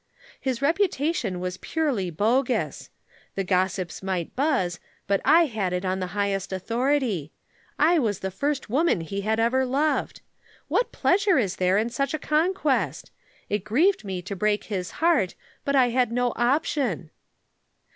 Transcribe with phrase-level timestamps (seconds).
[0.39, 2.89] His reputation was purely bogus.
[3.35, 7.31] The gossips might buzz, but I had it on the highest authority.
[7.77, 10.21] I was the first woman he had ever loved.
[10.67, 13.11] What pleasure is there in such a conquest?
[13.47, 17.11] It grieved me to break his heart, but I had no option.